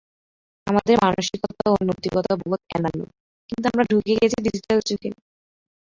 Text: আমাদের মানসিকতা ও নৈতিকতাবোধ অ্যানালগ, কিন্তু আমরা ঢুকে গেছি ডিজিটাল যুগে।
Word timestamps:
আমাদের 0.67 0.95
মানসিকতা 1.03 1.65
ও 1.69 1.77
নৈতিকতাবোধ 1.87 2.61
অ্যানালগ, 2.63 3.09
কিন্তু 3.49 3.65
আমরা 3.67 3.83
ঢুকে 3.89 4.13
গেছি 4.19 4.37
ডিজিটাল 4.45 4.79
যুগে। 4.87 5.09